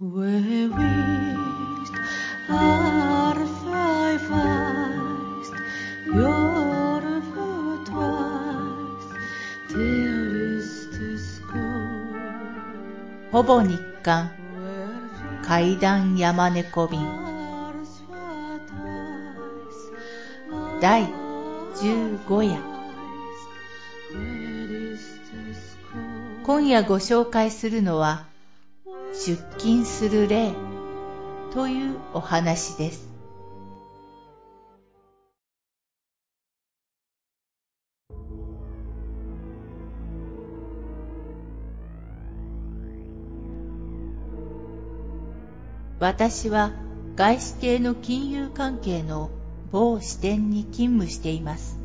[0.00, 0.06] ほ
[13.42, 14.30] ぼ日刊
[15.42, 17.00] 階段山猫便
[20.80, 21.08] 第
[21.74, 22.60] 15夜
[26.44, 28.28] 今夜ご紹介するのは
[29.12, 30.52] 出勤する霊
[31.52, 33.08] というお話です。
[46.00, 46.70] 私は
[47.16, 49.30] 外資系の金融関係の
[49.72, 51.78] 某支店に勤務しています。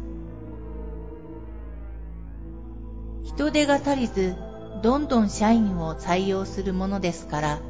[3.24, 4.36] 人手が足りず、
[4.82, 7.62] どんどん社員を採用するものですから、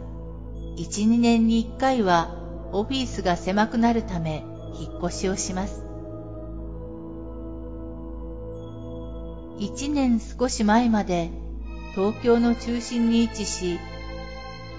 [0.78, 2.36] 1、2年に1回は
[2.72, 4.44] オフィスが狭くなるため
[4.80, 5.84] 引っ越しをします。
[9.60, 11.32] 1年少し前まで
[11.96, 13.80] 東京の中心に位置し、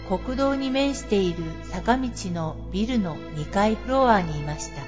[0.08, 4.82] 国道に面している坂道のビルの2階フロアにいました。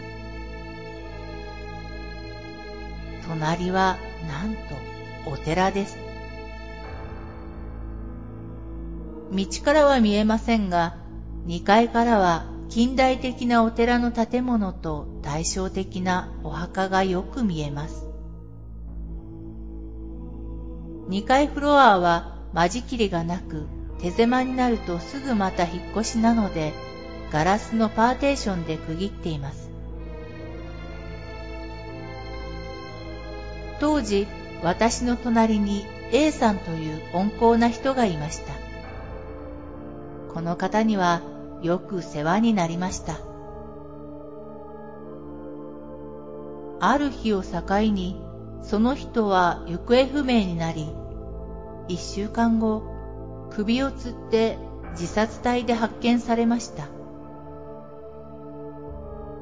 [3.28, 3.96] 隣は
[4.28, 4.60] なんと
[5.30, 6.05] お寺です。
[9.32, 10.96] 道からは見えませんが、
[11.46, 18.06] 2階からは近代的なお寺の建物と対照的なお墓がよく見えます。
[21.08, 23.66] 2階フロアは間仕切りがなく、
[24.00, 26.72] 手狭になるとすぐまた引っ越しなので、
[27.32, 29.70] ガラスのパーテーションで区切っています。
[33.78, 34.26] 当時、
[34.62, 38.52] 私の隣に A さんという温厚な人がいました。
[40.36, 41.22] この方には
[41.62, 43.14] よく世話になりました。
[46.78, 48.20] ある日を境に、
[48.60, 50.92] その人は行方不明になり、
[51.88, 52.82] 一週間後、
[53.48, 54.58] 首を吊って
[54.90, 56.86] 自殺体で発見されました。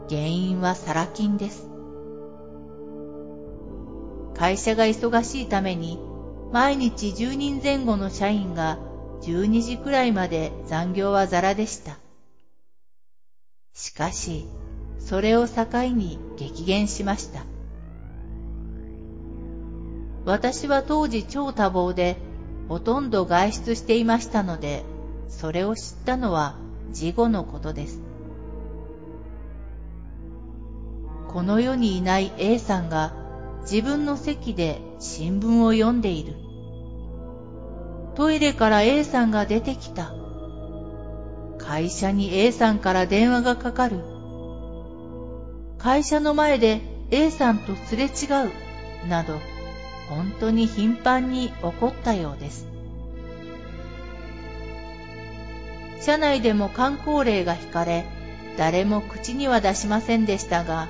[0.08, 1.68] 原因はサラ金です。
[4.36, 5.98] 会社が忙しいために、
[6.52, 8.78] 毎日10人前後の社員が
[9.24, 11.98] 12時くらいまで残業はザラでした。
[13.72, 14.46] しかし、
[14.98, 15.64] それを境
[15.94, 17.44] に激減しました。
[20.26, 22.16] 私は当時超多忙で、
[22.68, 24.84] ほとんど外出していましたので、
[25.28, 26.56] それを知ったのは
[26.92, 28.02] 事後のことです。
[31.28, 33.14] この世にいない A さんが
[33.62, 36.43] 自分の席で新聞を読んでいる。
[38.14, 40.12] トイレから A さんが出てきた。
[41.58, 43.98] 会社に A さんから電話がかかる。
[45.78, 46.80] 会社の前で
[47.10, 48.08] A さんとすれ違
[48.46, 49.08] う。
[49.08, 49.38] など、
[50.08, 52.68] 本当に頻繁に起こったようです。
[56.00, 58.04] 社内でも観光令が引かれ、
[58.56, 60.86] 誰も口には出しませんでしたが、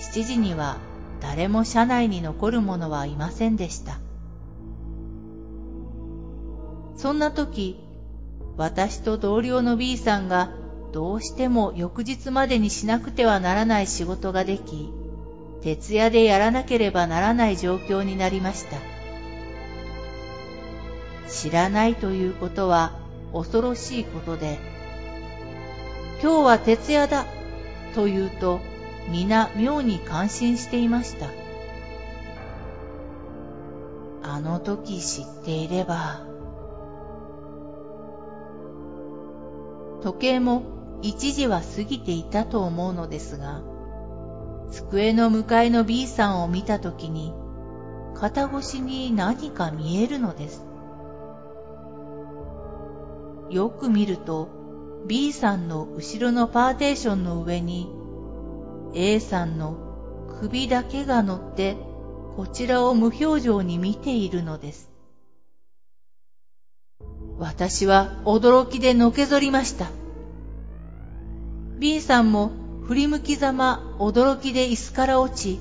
[0.00, 0.76] 7時には
[1.20, 4.00] 誰も社内に残る者はいませんでした。
[6.96, 7.78] そんな時、
[8.56, 10.50] 私と同僚の B さんが
[10.92, 14.92] どうしても翌日までにしなくてはならない仕事ができ、
[15.62, 18.76] 徹夜でやらなければならない状況になりました。
[21.28, 22.92] 知らないということは
[23.32, 24.58] 恐ろしいことで、
[26.22, 27.24] 今日は徹夜だ
[27.94, 28.60] と言うと
[29.08, 31.26] 皆妙に感心していました。
[34.24, 36.20] あの時知っていれば、
[40.02, 40.62] 時計も
[41.02, 43.62] 一時は過ぎていたと思うのですが、
[44.70, 47.32] 机の向かいの B さんを見たときに、
[48.14, 50.64] 肩越しに何か見えるのです。
[53.50, 54.48] よく見ると、
[55.06, 57.90] B さんの後ろのパーテーションの上に、
[58.94, 59.76] A さんの
[60.40, 61.76] 首だけが乗って、
[62.36, 64.91] こちらを無表情に見ているのです。
[67.42, 69.88] 私は驚きでのけぞりました。
[71.80, 72.52] B さんも
[72.86, 75.58] 振り向きざま驚きで椅子から落ち、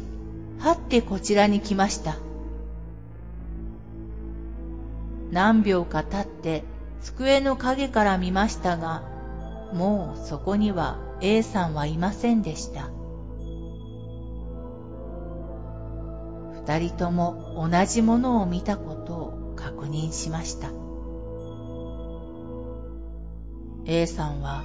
[0.59, 2.17] はってこちらに来ました。
[5.31, 6.63] 何秒か経って
[7.01, 9.01] 机の影から見ましたが、
[9.73, 12.91] もうそこには A さんはいませんでした。
[16.63, 20.90] 二人とも同じものを見たことを確認しました。
[23.85, 24.63] A さんは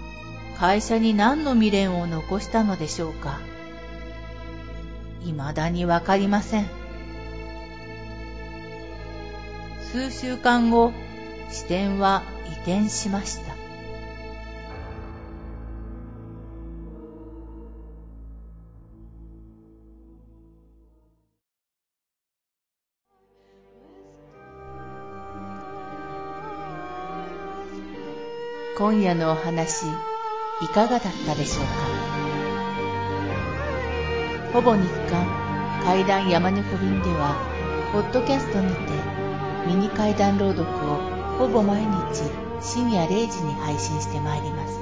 [0.58, 3.38] 会社に何の未練を残したのでしょうか？
[5.24, 6.66] 未だにわかりません。
[9.92, 10.92] 数週間後、
[11.50, 13.45] 支店は移転しました。
[28.78, 29.87] 今夜のお話、
[30.61, 31.70] いかがだったでしょうか？
[34.52, 35.26] ほぼ日刊
[35.82, 37.37] 怪談山猫便では、
[37.94, 38.76] ポッドキャストにて
[39.67, 40.99] ミニ怪談朗読を
[41.38, 42.25] ほぼ毎日
[42.61, 44.75] 深夜0時に配信してまいります。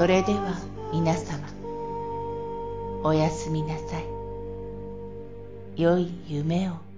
[0.00, 0.54] それでは
[0.90, 1.46] 皆様、
[3.02, 4.06] おやすみなさい。
[5.76, 6.93] 良い夢を。